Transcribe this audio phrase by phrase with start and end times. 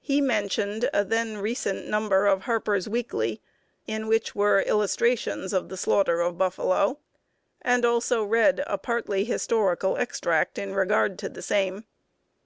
[0.00, 3.40] He mentioned a then recent number of Harper's Weekly,
[3.86, 6.98] in which were illustrations of the slaughter of buffalo,
[7.62, 11.86] and also read a partly historical extract in regard to the same.